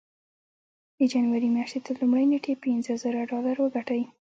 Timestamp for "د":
0.97-0.99